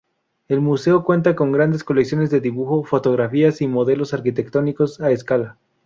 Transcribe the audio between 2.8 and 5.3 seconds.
fotografías y modelos arquitectónicos a